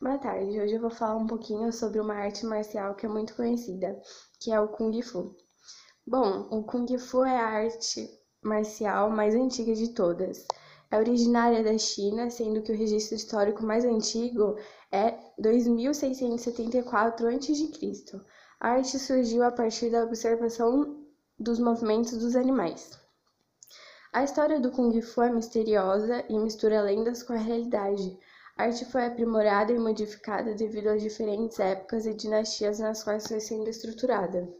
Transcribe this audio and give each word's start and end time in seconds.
Boa 0.00 0.16
tarde, 0.16 0.58
hoje 0.58 0.76
eu 0.76 0.80
vou 0.80 0.88
falar 0.90 1.16
um 1.16 1.26
pouquinho 1.26 1.70
sobre 1.70 2.00
uma 2.00 2.14
arte 2.14 2.46
marcial 2.46 2.94
que 2.94 3.04
é 3.04 3.08
muito 3.08 3.36
conhecida, 3.36 4.00
que 4.40 4.50
é 4.50 4.58
o 4.58 4.68
Kung 4.68 4.98
Fu. 5.02 5.36
Bom, 6.06 6.48
o 6.50 6.64
Kung 6.64 6.86
Fu 6.96 7.22
é 7.22 7.36
a 7.36 7.46
arte 7.46 8.08
marcial 8.42 9.10
mais 9.10 9.34
antiga 9.34 9.74
de 9.74 9.88
todas. 9.92 10.46
É 10.90 10.98
originária 10.98 11.62
da 11.62 11.76
China, 11.76 12.30
sendo 12.30 12.62
que 12.62 12.72
o 12.72 12.76
registro 12.76 13.14
histórico 13.14 13.62
mais 13.62 13.84
antigo 13.84 14.56
é 14.90 15.18
2674 15.38 17.28
a.C. 17.28 17.70
A 18.58 18.70
arte 18.70 18.98
surgiu 18.98 19.42
a 19.42 19.52
partir 19.52 19.90
da 19.90 20.02
observação 20.02 20.99
dos 21.40 21.58
movimentos 21.58 22.18
dos 22.18 22.36
animais. 22.36 23.00
A 24.12 24.22
história 24.22 24.60
do 24.60 24.70
Kung 24.70 25.00
Fu 25.00 25.22
é 25.22 25.30
misteriosa 25.30 26.22
e 26.28 26.38
mistura 26.38 26.82
lendas 26.82 27.22
com 27.22 27.32
a 27.32 27.38
realidade. 27.38 28.18
A 28.58 28.64
arte 28.64 28.84
foi 28.84 29.06
aprimorada 29.06 29.72
e 29.72 29.78
modificada 29.78 30.54
devido 30.54 30.88
às 30.88 31.00
diferentes 31.00 31.58
épocas 31.58 32.04
e 32.04 32.12
dinastias 32.12 32.78
nas 32.78 33.02
quais 33.02 33.26
foi 33.26 33.40
sendo 33.40 33.70
estruturada. 33.70 34.52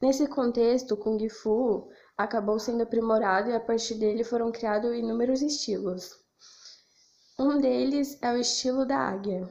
Nesse 0.00 0.26
contexto, 0.26 0.94
o 0.94 0.96
Kung 0.96 1.28
Fu 1.28 1.88
acabou 2.16 2.58
sendo 2.58 2.82
aprimorado 2.82 3.50
e 3.50 3.54
a 3.54 3.60
partir 3.60 3.94
dele 3.94 4.24
foram 4.24 4.50
criados 4.50 4.92
inúmeros 4.96 5.40
estilos. 5.40 6.18
Um 7.38 7.60
deles 7.60 8.18
é 8.20 8.32
o 8.32 8.38
estilo 8.38 8.84
da 8.84 8.98
águia. 8.98 9.48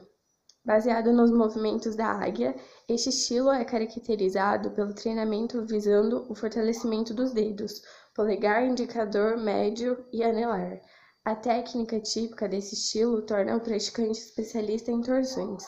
Baseado 0.68 1.14
nos 1.14 1.30
movimentos 1.30 1.96
da 1.96 2.08
águia, 2.08 2.54
este 2.86 3.08
estilo 3.08 3.50
é 3.50 3.64
caracterizado 3.64 4.70
pelo 4.72 4.92
treinamento 4.92 5.64
visando 5.64 6.30
o 6.30 6.34
fortalecimento 6.34 7.14
dos 7.14 7.32
dedos, 7.32 7.80
polegar, 8.14 8.62
indicador, 8.66 9.38
médio 9.38 10.04
e 10.12 10.22
anelar 10.22 10.78
a 11.24 11.34
técnica 11.34 11.98
típica 12.00 12.48
desse 12.48 12.74
estilo 12.74 13.20
torna 13.20 13.56
o 13.56 13.60
praticante 13.60 14.18
especialista 14.18 14.90
em 14.90 15.02
torções. 15.02 15.62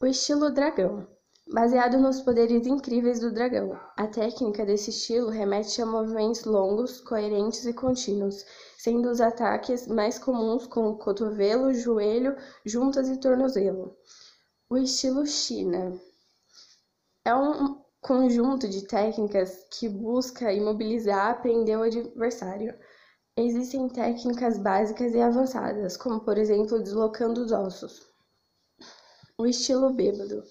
O 0.00 0.06
estilo 0.06 0.52
dragão. 0.52 1.06
Baseado 1.48 1.96
nos 1.98 2.20
poderes 2.20 2.66
incríveis 2.66 3.20
do 3.20 3.30
dragão, 3.30 3.78
a 3.96 4.08
técnica 4.08 4.66
desse 4.66 4.90
estilo 4.90 5.30
remete 5.30 5.80
a 5.80 5.86
movimentos 5.86 6.44
longos, 6.44 7.00
coerentes 7.00 7.64
e 7.64 7.72
contínuos, 7.72 8.44
sendo 8.76 9.08
os 9.08 9.20
ataques 9.20 9.86
mais 9.86 10.18
comuns 10.18 10.66
com 10.66 10.96
cotovelo, 10.96 11.72
joelho, 11.72 12.36
juntas 12.64 13.08
e 13.08 13.20
tornozelo. 13.20 13.96
O 14.68 14.76
estilo 14.76 15.24
China 15.24 15.96
é 17.24 17.32
um 17.32 17.80
conjunto 18.00 18.68
de 18.68 18.84
técnicas 18.84 19.68
que 19.70 19.88
busca 19.88 20.52
imobilizar, 20.52 21.40
prender 21.42 21.78
o 21.78 21.84
adversário. 21.84 22.76
Existem 23.36 23.88
técnicas 23.88 24.58
básicas 24.58 25.14
e 25.14 25.20
avançadas, 25.20 25.96
como 25.96 26.18
por 26.24 26.38
exemplo 26.38 26.82
deslocando 26.82 27.44
os 27.44 27.52
ossos. 27.52 28.04
O 29.38 29.46
estilo 29.46 29.92
bêbado 29.92 30.42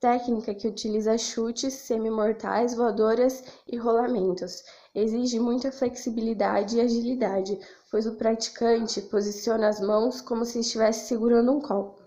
técnica 0.00 0.54
que 0.54 0.68
utiliza 0.68 1.18
chutes, 1.18 1.74
semi-mortais, 1.74 2.72
voadoras 2.72 3.42
e 3.66 3.76
rolamentos. 3.76 4.62
Exige 4.94 5.40
muita 5.40 5.72
flexibilidade 5.72 6.76
e 6.76 6.80
agilidade, 6.80 7.58
pois 7.90 8.06
o 8.06 8.14
praticante 8.14 9.02
posiciona 9.02 9.68
as 9.68 9.80
mãos 9.80 10.20
como 10.20 10.44
se 10.44 10.60
estivesse 10.60 11.08
segurando 11.08 11.52
um 11.52 11.60
copo. 11.60 12.00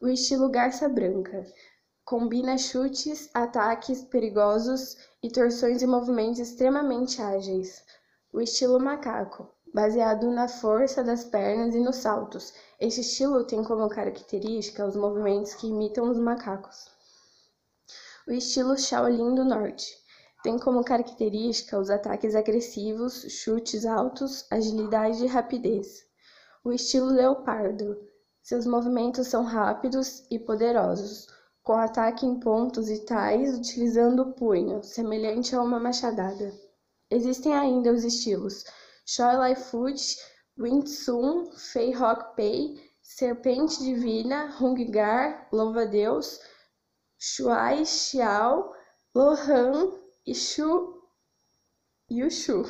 O 0.00 0.08
estilo 0.08 0.48
garça 0.48 0.88
branca 0.88 1.46
combina 2.06 2.56
chutes, 2.56 3.28
ataques 3.34 4.02
perigosos 4.02 4.96
e 5.22 5.30
torções 5.30 5.82
e 5.82 5.86
movimentos 5.86 6.40
extremamente 6.40 7.20
ágeis. 7.20 7.84
O 8.32 8.40
estilo 8.40 8.80
macaco, 8.80 9.46
baseado 9.74 10.30
na 10.30 10.48
força 10.48 11.04
das 11.04 11.22
pernas 11.22 11.74
e 11.74 11.80
nos 11.80 11.96
saltos. 11.96 12.54
Este 12.80 13.02
estilo 13.02 13.44
tem 13.44 13.62
como 13.62 13.88
característica 13.90 14.86
os 14.86 14.96
movimentos 14.96 15.52
que 15.52 15.66
imitam 15.66 16.10
os 16.10 16.18
macacos. 16.18 16.98
O 18.30 18.32
estilo 18.32 18.78
Shaolin 18.78 19.34
do 19.34 19.44
Norte 19.44 19.92
tem 20.44 20.56
como 20.56 20.84
característica 20.84 21.76
os 21.76 21.90
ataques 21.90 22.36
agressivos, 22.36 23.26
chutes 23.28 23.84
altos, 23.84 24.46
agilidade 24.48 25.24
e 25.24 25.26
rapidez. 25.26 26.04
O 26.62 26.70
estilo 26.70 27.06
Leopardo. 27.06 27.96
Seus 28.40 28.66
movimentos 28.66 29.26
são 29.26 29.42
rápidos 29.42 30.24
e 30.30 30.38
poderosos, 30.38 31.26
com 31.64 31.72
ataque 31.72 32.24
em 32.24 32.38
pontos 32.38 32.88
e 32.88 33.04
tais 33.04 33.58
utilizando 33.58 34.22
o 34.22 34.32
punho, 34.32 34.80
semelhante 34.84 35.56
a 35.56 35.60
uma 35.60 35.80
machadada. 35.80 36.54
Existem 37.10 37.52
ainda 37.52 37.92
os 37.92 38.04
estilos 38.04 38.62
Choi 39.04 39.36
Lai 39.36 39.56
Foot, 39.56 40.00
Wing 40.56 40.82
Tsun, 40.82 41.50
Fei 41.50 41.92
Hok 41.96 42.36
Pei, 42.36 42.80
Serpente 43.02 43.82
Divina, 43.82 44.56
Gar, 44.88 45.48
Louva-Deus, 45.50 46.38
Shuai 47.22 47.84
Xiao, 47.84 48.72
Lohan 49.14 49.92
e 50.26 50.34
Shu 50.34 51.02
Yushu. 52.10 52.64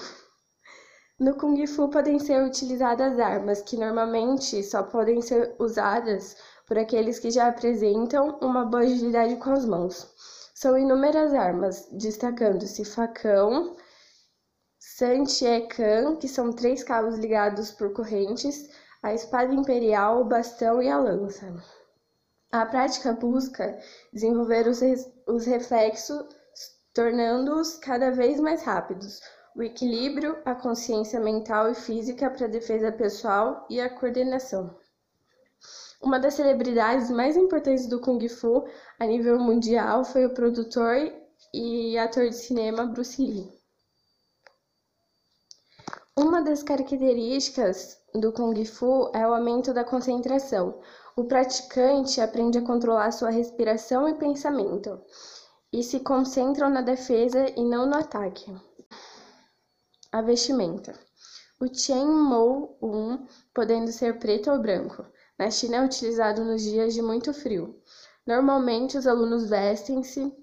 No 1.20 1.36
Kung 1.36 1.64
Fu 1.68 1.88
podem 1.88 2.18
ser 2.18 2.42
utilizadas 2.44 3.20
armas 3.20 3.62
que 3.62 3.76
normalmente 3.76 4.60
só 4.64 4.82
podem 4.82 5.22
ser 5.22 5.54
usadas 5.60 6.36
por 6.66 6.76
aqueles 6.76 7.20
que 7.20 7.30
já 7.30 7.46
apresentam 7.46 8.40
uma 8.40 8.64
boa 8.64 8.82
agilidade 8.82 9.36
com 9.36 9.52
as 9.52 9.64
mãos. 9.64 10.12
São 10.52 10.76
inúmeras 10.76 11.32
armas, 11.32 11.86
destacando-se 11.92 12.84
facão, 12.84 13.76
Santiekan, 14.80 16.16
que 16.16 16.26
são 16.26 16.52
três 16.52 16.82
cabos 16.82 17.16
ligados 17.20 17.70
por 17.70 17.92
correntes, 17.92 18.68
a 19.00 19.14
espada 19.14 19.54
imperial, 19.54 20.22
o 20.22 20.24
bastão 20.24 20.82
e 20.82 20.88
a 20.88 20.98
lança. 20.98 21.54
A 22.52 22.66
prática 22.66 23.12
busca 23.12 23.78
desenvolver 24.12 24.66
os, 24.66 24.80
os 25.26 25.46
reflexos, 25.46 26.26
tornando-os 26.92 27.76
cada 27.76 28.10
vez 28.10 28.40
mais 28.40 28.62
rápidos, 28.62 29.20
o 29.54 29.62
equilíbrio, 29.62 30.36
a 30.44 30.54
consciência 30.54 31.20
mental 31.20 31.70
e 31.70 31.74
física 31.74 32.28
para 32.28 32.46
a 32.46 32.50
defesa 32.50 32.90
pessoal 32.90 33.66
e 33.70 33.80
a 33.80 33.88
coordenação. 33.88 34.76
Uma 36.02 36.18
das 36.18 36.34
celebridades 36.34 37.08
mais 37.10 37.36
importantes 37.36 37.86
do 37.86 38.00
Kung 38.00 38.26
Fu 38.28 38.66
a 38.98 39.06
nível 39.06 39.38
mundial 39.38 40.04
foi 40.04 40.26
o 40.26 40.34
produtor 40.34 40.96
e 41.54 41.96
ator 41.98 42.28
de 42.28 42.34
cinema 42.34 42.86
Bruce 42.86 43.22
Lee. 43.22 43.48
Uma 46.16 46.42
das 46.42 46.62
características 46.62 47.98
do 48.14 48.32
Kung 48.32 48.64
Fu 48.64 49.10
é 49.14 49.26
o 49.26 49.34
aumento 49.34 49.72
da 49.72 49.84
concentração. 49.84 50.80
O 51.20 51.24
praticante 51.24 52.18
aprende 52.18 52.56
a 52.56 52.62
controlar 52.62 53.12
sua 53.12 53.28
respiração 53.28 54.08
e 54.08 54.14
pensamento 54.14 54.98
e 55.70 55.82
se 55.82 56.00
concentram 56.00 56.70
na 56.70 56.80
defesa 56.80 57.44
e 57.54 57.62
não 57.62 57.84
no 57.84 57.94
ataque. 57.94 58.50
A 60.10 60.22
vestimenta. 60.22 60.98
O 61.60 61.66
Chen 61.66 62.06
Mou 62.06 62.78
Un, 62.80 63.26
podendo 63.52 63.92
ser 63.92 64.18
preto 64.18 64.50
ou 64.50 64.58
branco, 64.62 65.04
na 65.38 65.50
China 65.50 65.76
é 65.76 65.84
utilizado 65.84 66.42
nos 66.42 66.62
dias 66.62 66.94
de 66.94 67.02
muito 67.02 67.34
frio. 67.34 67.78
Normalmente 68.26 68.96
os 68.96 69.06
alunos 69.06 69.50
vestem-se 69.50 70.34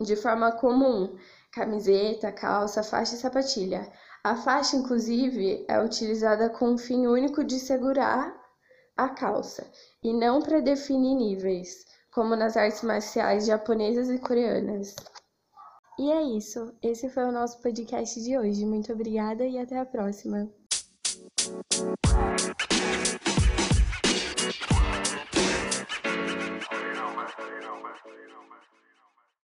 de 0.00 0.16
forma 0.16 0.52
comum: 0.52 1.18
camiseta, 1.52 2.32
calça, 2.32 2.82
faixa 2.82 3.14
e 3.14 3.18
sapatilha. 3.18 3.92
A 4.24 4.36
faixa, 4.36 4.74
inclusive, 4.74 5.66
é 5.68 5.78
utilizada 5.84 6.48
com 6.48 6.72
o 6.72 6.78
fim 6.78 7.06
único 7.06 7.44
de 7.44 7.60
segurar 7.60 8.42
a 8.96 9.08
calça 9.08 9.70
e 10.02 10.12
não 10.12 10.40
para 10.40 10.60
definir 10.60 11.14
níveis, 11.14 11.84
como 12.12 12.36
nas 12.36 12.56
artes 12.56 12.82
marciais 12.82 13.46
japonesas 13.46 14.08
e 14.08 14.18
coreanas. 14.18 14.94
E 15.98 16.10
é 16.10 16.22
isso. 16.22 16.74
Esse 16.82 17.08
foi 17.08 17.24
o 17.24 17.32
nosso 17.32 17.60
podcast 17.60 18.20
de 18.20 18.36
hoje. 18.36 18.66
Muito 18.66 18.92
obrigada 18.92 19.46
e 19.46 19.58
até 19.58 19.78
a 19.78 19.86
próxima. 19.86 20.50